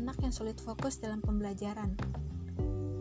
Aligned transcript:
anak 0.00 0.16
yang 0.24 0.32
sulit 0.32 0.56
fokus 0.56 0.96
dalam 0.96 1.20
pembelajaran. 1.20 1.92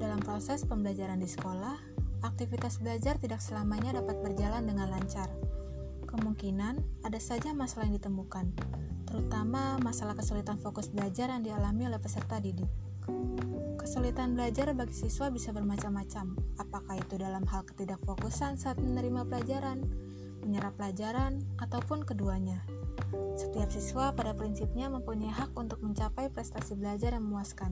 Dalam 0.04 0.20
proses 0.20 0.68
pembelajaran 0.68 1.16
di 1.24 1.32
sekolah, 1.32 1.80
aktivitas 2.28 2.84
belajar 2.84 3.16
tidak 3.16 3.40
selamanya 3.40 4.04
dapat 4.04 4.20
berjalan 4.20 4.68
dengan 4.68 4.92
lancar. 4.92 5.32
Kemungkinan 6.04 7.08
ada 7.08 7.16
saja 7.16 7.56
masalah 7.56 7.88
yang 7.88 8.04
ditemukan, 8.04 8.52
terutama 9.08 9.80
masalah 9.80 10.12
kesulitan 10.12 10.60
fokus 10.60 10.92
belajar 10.92 11.32
yang 11.32 11.40
dialami 11.40 11.88
oleh 11.88 12.04
peserta 12.04 12.36
didik. 12.44 12.68
Kesulitan 13.80 14.36
belajar 14.36 14.76
bagi 14.76 14.92
siswa 14.92 15.32
bisa 15.32 15.56
bermacam-macam, 15.56 16.36
apakah 16.60 17.00
itu 17.00 17.16
dalam 17.16 17.48
hal 17.48 17.64
ketidakfokusan 17.64 18.60
saat 18.60 18.76
menerima 18.76 19.24
pelajaran, 19.24 19.88
menyerap 20.44 20.76
pelajaran, 20.80 21.44
ataupun 21.60 22.04
keduanya. 22.04 22.64
Setiap 23.40 23.72
siswa 23.72 24.12
pada 24.12 24.36
prinsipnya 24.36 24.92
mempunyai 24.92 25.32
hak 25.32 25.56
untuk 25.56 25.80
mencapai 25.80 26.28
prestasi 26.30 26.76
belajar 26.76 27.16
yang 27.16 27.26
memuaskan. 27.26 27.72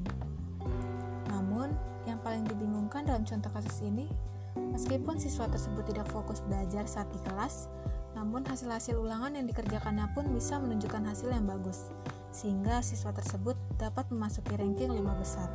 Namun, 1.28 1.76
yang 2.08 2.24
paling 2.24 2.48
dibingungkan 2.48 3.04
dalam 3.04 3.28
contoh 3.28 3.52
kasus 3.52 3.84
ini, 3.84 4.08
meskipun 4.56 5.20
siswa 5.20 5.46
tersebut 5.52 5.84
tidak 5.92 6.08
fokus 6.10 6.40
belajar 6.42 6.88
saat 6.88 7.12
di 7.12 7.20
kelas, 7.28 7.68
namun 8.16 8.42
hasil-hasil 8.48 8.98
ulangan 8.98 9.36
yang 9.38 9.46
dikerjakannya 9.46 10.10
pun 10.18 10.26
bisa 10.34 10.58
menunjukkan 10.58 11.06
hasil 11.06 11.30
yang 11.30 11.46
bagus, 11.46 11.94
sehingga 12.34 12.82
siswa 12.82 13.14
tersebut 13.14 13.54
dapat 13.78 14.10
memasuki 14.10 14.58
ranking 14.58 14.90
lima 14.90 15.14
besar. 15.20 15.52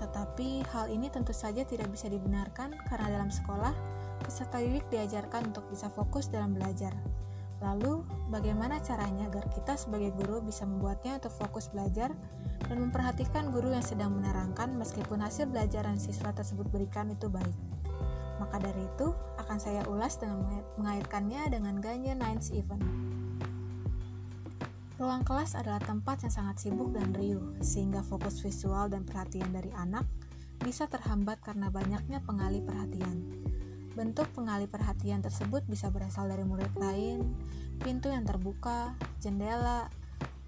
Tetapi 0.00 0.64
hal 0.72 0.88
ini 0.88 1.12
tentu 1.12 1.36
saja 1.36 1.66
tidak 1.68 1.92
bisa 1.92 2.08
dibenarkan 2.08 2.74
karena 2.88 3.20
dalam 3.20 3.28
sekolah, 3.28 3.74
peserta 4.22 4.62
didik 4.62 4.86
diajarkan 4.88 5.52
untuk 5.52 5.66
bisa 5.68 5.90
fokus 5.90 6.30
dalam 6.30 6.54
belajar. 6.54 6.94
Lalu, 7.62 8.02
bagaimana 8.26 8.82
caranya 8.82 9.30
agar 9.30 9.46
kita 9.54 9.78
sebagai 9.78 10.10
guru 10.18 10.42
bisa 10.42 10.66
membuatnya 10.66 11.22
untuk 11.22 11.30
fokus 11.30 11.70
belajar 11.70 12.10
dan 12.66 12.76
memperhatikan 12.82 13.54
guru 13.54 13.70
yang 13.70 13.86
sedang 13.86 14.18
menerangkan 14.18 14.74
meskipun 14.74 15.22
hasil 15.22 15.46
belajaran 15.46 15.94
siswa 15.94 16.34
tersebut 16.34 16.66
berikan 16.74 17.14
itu 17.14 17.30
baik? 17.30 17.54
Maka 18.42 18.58
dari 18.58 18.82
itu, 18.82 19.14
akan 19.38 19.58
saya 19.62 19.86
ulas 19.86 20.18
dengan 20.18 20.42
mengaitkannya 20.74 21.54
dengan 21.54 21.78
Ganyer 21.78 22.18
Nines 22.18 22.50
Event. 22.50 22.82
Ruang 24.98 25.22
kelas 25.22 25.54
adalah 25.54 25.82
tempat 25.82 26.26
yang 26.26 26.34
sangat 26.34 26.62
sibuk 26.62 26.90
dan 26.90 27.14
riuh, 27.14 27.54
sehingga 27.62 28.02
fokus 28.02 28.42
visual 28.42 28.90
dan 28.90 29.06
perhatian 29.06 29.54
dari 29.54 29.70
anak 29.78 30.02
bisa 30.62 30.86
terhambat 30.86 31.42
karena 31.42 31.70
banyaknya 31.70 32.22
pengalih 32.22 32.62
perhatian. 32.62 33.18
Bentuk 33.92 34.24
pengalih 34.32 34.72
perhatian 34.72 35.20
tersebut 35.20 35.68
bisa 35.68 35.92
berasal 35.92 36.24
dari 36.24 36.48
murid 36.48 36.72
lain, 36.80 37.36
pintu 37.84 38.08
yang 38.08 38.24
terbuka, 38.24 38.96
jendela, 39.20 39.92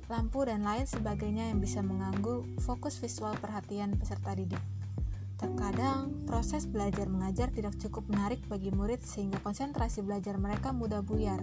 lampu, 0.08 0.48
dan 0.48 0.64
lain 0.64 0.88
sebagainya 0.88 1.52
yang 1.52 1.60
bisa 1.60 1.84
mengganggu 1.84 2.44
fokus 2.64 2.96
visual 2.96 3.36
perhatian 3.36 4.00
peserta 4.00 4.32
didik. 4.32 4.60
Terkadang, 5.36 6.24
proses 6.24 6.64
belajar 6.64 7.04
mengajar 7.04 7.52
tidak 7.52 7.76
cukup 7.76 8.08
menarik 8.08 8.40
bagi 8.48 8.72
murid 8.72 9.04
sehingga 9.04 9.36
konsentrasi 9.44 10.00
belajar 10.00 10.40
mereka 10.40 10.72
mudah 10.72 11.04
buyar. 11.04 11.42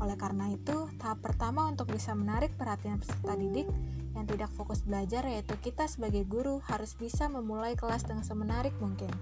Oleh 0.00 0.16
karena 0.16 0.48
itu, 0.48 0.88
tahap 0.96 1.20
pertama 1.20 1.68
untuk 1.68 1.92
bisa 1.92 2.16
menarik 2.16 2.56
perhatian 2.56 2.96
peserta 2.96 3.36
didik 3.36 3.68
yang 4.16 4.24
tidak 4.24 4.48
fokus 4.56 4.80
belajar 4.80 5.20
yaitu 5.28 5.52
kita 5.60 5.84
sebagai 5.84 6.24
guru 6.24 6.64
harus 6.64 6.96
bisa 6.96 7.28
memulai 7.28 7.76
kelas 7.76 8.08
dengan 8.08 8.24
semenarik 8.24 8.72
mungkin. 8.80 9.12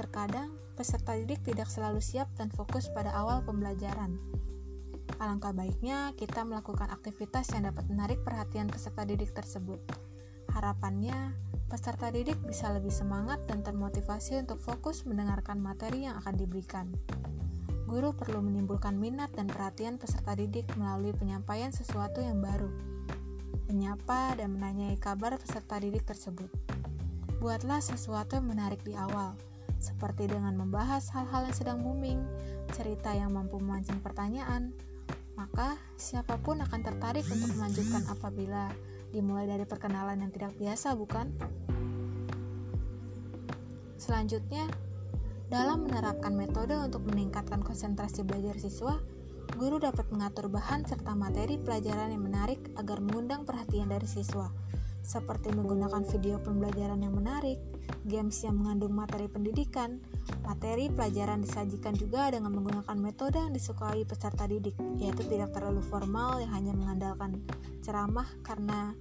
Terkadang, 0.00 0.48
peserta 0.80 1.12
didik 1.12 1.44
tidak 1.44 1.68
selalu 1.68 2.00
siap 2.00 2.32
dan 2.40 2.48
fokus 2.48 2.88
pada 2.88 3.12
awal 3.12 3.44
pembelajaran. 3.44 4.16
Alangkah 5.20 5.52
baiknya 5.52 6.16
kita 6.16 6.40
melakukan 6.40 6.88
aktivitas 6.88 7.52
yang 7.52 7.68
dapat 7.68 7.84
menarik 7.92 8.24
perhatian 8.24 8.64
peserta 8.64 9.04
didik 9.04 9.36
tersebut. 9.36 9.76
Harapannya, 10.56 11.36
peserta 11.68 12.08
didik 12.08 12.40
bisa 12.48 12.72
lebih 12.72 12.88
semangat 12.88 13.44
dan 13.44 13.60
termotivasi 13.60 14.40
untuk 14.40 14.56
fokus 14.56 15.04
mendengarkan 15.04 15.60
materi 15.60 16.08
yang 16.08 16.16
akan 16.24 16.40
diberikan. 16.40 16.88
Guru 17.84 18.16
perlu 18.16 18.40
menimbulkan 18.40 18.96
minat 18.96 19.36
dan 19.36 19.52
perhatian 19.52 20.00
peserta 20.00 20.32
didik 20.32 20.64
melalui 20.80 21.12
penyampaian 21.12 21.76
sesuatu 21.76 22.24
yang 22.24 22.40
baru, 22.40 22.72
menyapa 23.68 24.32
dan 24.40 24.56
menanyai 24.56 24.96
kabar 24.96 25.36
peserta 25.36 25.76
didik 25.76 26.08
tersebut. 26.08 26.48
Buatlah 27.36 27.84
sesuatu 27.84 28.40
yang 28.40 28.48
menarik 28.48 28.80
di 28.80 28.96
awal, 28.96 29.36
seperti 29.80 30.28
dengan 30.28 30.54
membahas 30.60 31.08
hal-hal 31.16 31.48
yang 31.48 31.56
sedang 31.56 31.78
booming, 31.80 32.20
cerita 32.76 33.16
yang 33.16 33.32
mampu 33.32 33.56
memancing 33.56 33.98
pertanyaan, 34.04 34.76
maka 35.34 35.80
siapa 35.96 36.36
pun 36.36 36.60
akan 36.60 36.80
tertarik 36.84 37.24
untuk 37.32 37.56
melanjutkan 37.56 38.04
apabila 38.12 38.68
dimulai 39.10 39.48
dari 39.48 39.64
perkenalan 39.64 40.20
yang 40.20 40.30
tidak 40.30 40.52
biasa, 40.60 40.92
bukan? 40.94 41.32
Selanjutnya, 43.96 44.68
dalam 45.48 45.88
menerapkan 45.88 46.36
metode 46.36 46.76
untuk 46.76 47.02
meningkatkan 47.08 47.64
konsentrasi 47.64 48.22
belajar 48.22 48.60
siswa, 48.60 49.00
guru 49.56 49.82
dapat 49.82 50.06
mengatur 50.12 50.46
bahan 50.46 50.86
serta 50.86 51.16
materi 51.16 51.58
pelajaran 51.58 52.14
yang 52.14 52.22
menarik 52.22 52.60
agar 52.78 53.02
mengundang 53.02 53.42
perhatian 53.42 53.90
dari 53.90 54.06
siswa 54.06 54.52
seperti 55.02 55.50
menggunakan 55.50 56.04
video 56.06 56.38
pembelajaran 56.40 57.00
yang 57.00 57.14
menarik, 57.16 57.58
games 58.06 58.40
yang 58.44 58.56
mengandung 58.60 58.94
materi 58.94 59.26
pendidikan, 59.26 59.98
materi 60.44 60.92
pelajaran 60.92 61.42
disajikan 61.42 61.96
juga 61.96 62.30
dengan 62.30 62.54
menggunakan 62.54 62.96
metode 63.00 63.40
yang 63.40 63.52
disukai 63.52 64.04
peserta 64.04 64.46
didik, 64.46 64.76
yaitu 65.00 65.26
tidak 65.26 65.50
terlalu 65.56 65.82
formal 65.82 66.38
yang 66.38 66.52
hanya 66.54 66.72
mengandalkan 66.76 67.42
ceramah 67.82 68.28
karena 68.44 68.94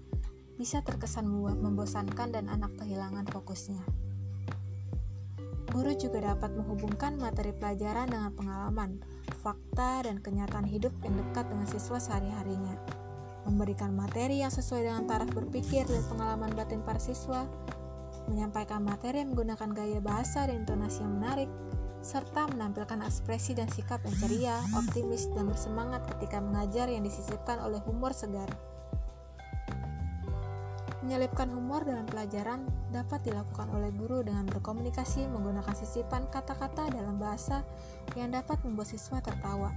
bisa 0.59 0.83
terkesan 0.83 1.29
membosankan 1.63 2.35
dan 2.35 2.51
anak 2.51 2.75
kehilangan 2.75 3.23
fokusnya. 3.31 3.79
Guru 5.69 5.93
juga 5.95 6.33
dapat 6.33 6.57
menghubungkan 6.57 7.21
materi 7.21 7.53
pelajaran 7.53 8.09
dengan 8.09 8.33
pengalaman, 8.33 8.99
fakta, 9.45 10.01
dan 10.03 10.17
kenyataan 10.17 10.65
hidup 10.65 10.91
yang 11.05 11.13
dekat 11.13 11.45
dengan 11.45 11.69
siswa 11.69 12.01
sehari-harinya 12.01 12.99
memberikan 13.47 13.95
materi 13.95 14.43
yang 14.43 14.51
sesuai 14.51 14.87
dengan 14.87 15.03
taraf 15.07 15.29
berpikir 15.31 15.87
dan 15.87 16.03
pengalaman 16.11 16.51
batin 16.55 16.83
para 16.83 16.99
siswa, 16.99 17.47
menyampaikan 18.27 18.83
materi 18.83 19.23
yang 19.23 19.33
menggunakan 19.33 19.69
gaya 19.73 19.99
bahasa 20.03 20.45
dan 20.47 20.63
intonasi 20.63 21.01
yang 21.01 21.13
menarik, 21.19 21.49
serta 21.99 22.47
menampilkan 22.51 23.03
ekspresi 23.03 23.55
dan 23.55 23.67
sikap 23.71 23.99
yang 24.07 24.15
ceria, 24.19 24.55
optimis, 24.75 25.27
dan 25.35 25.51
bersemangat 25.51 26.03
ketika 26.15 26.39
mengajar 26.39 26.87
yang 26.87 27.03
disisipkan 27.03 27.59
oleh 27.59 27.79
humor 27.83 28.15
segar. 28.15 28.47
Menyelipkan 31.03 31.49
humor 31.49 31.81
dalam 31.87 32.05
pelajaran 32.05 32.69
dapat 32.93 33.25
dilakukan 33.25 33.65
oleh 33.73 33.89
guru 33.97 34.21
dengan 34.21 34.45
berkomunikasi 34.45 35.25
menggunakan 35.25 35.73
sisipan 35.73 36.29
kata-kata 36.29 36.91
dalam 36.93 37.17
bahasa 37.17 37.65
yang 38.13 38.29
dapat 38.29 38.61
membuat 38.61 38.93
siswa 38.93 39.17
tertawa. 39.17 39.73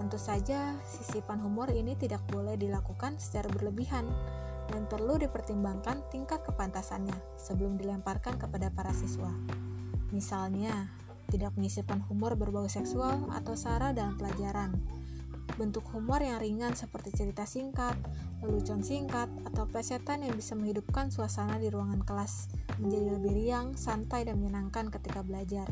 Tentu 0.00 0.16
saja, 0.16 0.80
sisipan 0.88 1.44
humor 1.44 1.68
ini 1.68 1.92
tidak 1.92 2.24
boleh 2.32 2.56
dilakukan 2.56 3.20
secara 3.20 3.52
berlebihan 3.52 4.08
dan 4.72 4.88
perlu 4.88 5.20
dipertimbangkan 5.20 6.08
tingkat 6.08 6.40
kepantasannya 6.40 7.12
sebelum 7.36 7.76
dilemparkan 7.76 8.40
kepada 8.40 8.72
para 8.72 8.96
siswa. 8.96 9.28
Misalnya, 10.08 10.88
tidak 11.28 11.52
menyisipkan 11.60 12.00
humor 12.08 12.32
berbau 12.32 12.64
seksual 12.64 13.28
atau 13.28 13.52
sara 13.52 13.92
dalam 13.92 14.16
pelajaran. 14.16 14.72
Bentuk 15.60 15.84
humor 15.92 16.24
yang 16.24 16.40
ringan 16.40 16.72
seperti 16.72 17.12
cerita 17.12 17.44
singkat, 17.44 17.92
lelucon 18.40 18.80
singkat, 18.80 19.28
atau 19.52 19.68
plesetan 19.68 20.24
yang 20.24 20.32
bisa 20.32 20.56
menghidupkan 20.56 21.12
suasana 21.12 21.60
di 21.60 21.68
ruangan 21.68 22.00
kelas 22.08 22.48
menjadi 22.80 23.20
lebih 23.20 23.36
riang, 23.36 23.76
santai, 23.76 24.24
dan 24.24 24.40
menyenangkan 24.40 24.88
ketika 24.88 25.20
belajar. 25.20 25.68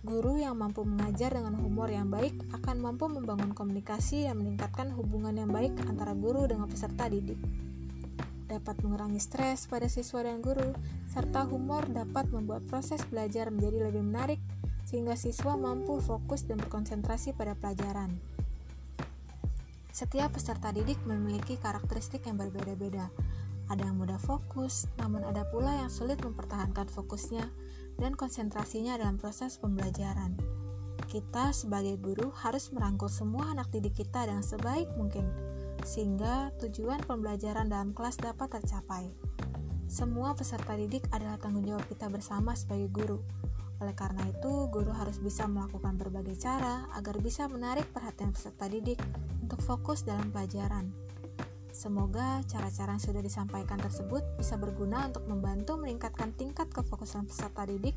Guru 0.00 0.40
yang 0.40 0.56
mampu 0.56 0.80
mengajar 0.80 1.36
dengan 1.36 1.60
humor 1.60 1.92
yang 1.92 2.08
baik 2.08 2.32
akan 2.56 2.80
mampu 2.80 3.04
membangun 3.12 3.52
komunikasi 3.52 4.24
dan 4.24 4.40
meningkatkan 4.40 4.88
hubungan 4.96 5.36
yang 5.36 5.52
baik 5.52 5.76
antara 5.84 6.16
guru 6.16 6.48
dengan 6.48 6.72
peserta 6.72 7.04
didik. 7.04 7.36
Dapat 8.48 8.80
mengurangi 8.80 9.20
stres 9.20 9.68
pada 9.68 9.92
siswa 9.92 10.24
dan 10.24 10.40
guru, 10.40 10.72
serta 11.04 11.44
humor 11.44 11.84
dapat 11.92 12.32
membuat 12.32 12.64
proses 12.64 13.04
belajar 13.12 13.52
menjadi 13.52 13.92
lebih 13.92 14.00
menarik 14.00 14.40
sehingga 14.88 15.20
siswa 15.20 15.60
mampu 15.60 16.00
fokus 16.00 16.48
dan 16.48 16.56
berkonsentrasi 16.64 17.36
pada 17.36 17.52
pelajaran. 17.52 18.16
Setiap 19.92 20.32
peserta 20.32 20.72
didik 20.72 20.96
memiliki 21.04 21.60
karakteristik 21.60 22.24
yang 22.24 22.40
berbeda-beda. 22.40 23.12
Ada 23.68 23.84
yang 23.84 24.00
mudah 24.00 24.18
fokus, 24.18 24.88
namun 24.96 25.28
ada 25.28 25.44
pula 25.52 25.76
yang 25.76 25.92
sulit 25.92 26.18
mempertahankan 26.24 26.88
fokusnya 26.88 27.44
dan 28.00 28.16
konsentrasinya 28.16 28.96
dalam 28.96 29.20
proses 29.20 29.60
pembelajaran. 29.60 30.34
Kita 31.06 31.52
sebagai 31.52 32.00
guru 32.00 32.32
harus 32.32 32.72
merangkul 32.72 33.12
semua 33.12 33.52
anak 33.52 33.68
didik 33.68 34.00
kita 34.00 34.24
dengan 34.24 34.42
sebaik 34.42 34.88
mungkin, 34.96 35.28
sehingga 35.84 36.50
tujuan 36.64 37.04
pembelajaran 37.04 37.68
dalam 37.68 37.92
kelas 37.92 38.16
dapat 38.16 38.58
tercapai. 38.58 39.12
Semua 39.90 40.32
peserta 40.32 40.78
didik 40.78 41.04
adalah 41.10 41.36
tanggung 41.36 41.66
jawab 41.66 41.82
kita 41.90 42.06
bersama 42.08 42.54
sebagai 42.54 42.88
guru. 42.94 43.18
Oleh 43.82 43.96
karena 43.96 44.22
itu, 44.28 44.70
guru 44.70 44.92
harus 44.92 45.18
bisa 45.18 45.50
melakukan 45.50 45.98
berbagai 45.98 46.38
cara 46.38 46.86
agar 46.94 47.18
bisa 47.18 47.48
menarik 47.50 47.90
perhatian 47.90 48.30
peserta 48.30 48.70
didik 48.70 49.02
untuk 49.42 49.58
fokus 49.66 50.06
dalam 50.06 50.30
pelajaran. 50.30 50.94
Semoga 51.70 52.42
cara-cara 52.50 52.98
yang 52.98 53.02
sudah 53.02 53.22
disampaikan 53.22 53.78
tersebut 53.78 54.26
bisa 54.36 54.58
berguna 54.58 55.06
untuk 55.06 55.24
membantu 55.30 55.78
meningkatkan 55.78 56.34
tingkat 56.34 56.66
kefokusan 56.74 57.30
peserta 57.30 57.62
didik 57.62 57.94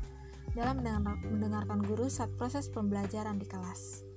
dalam 0.54 0.78
mendengarkan 1.26 1.82
guru 1.82 2.06
saat 2.06 2.30
proses 2.38 2.70
pembelajaran 2.70 3.36
di 3.36 3.46
kelas. 3.50 4.13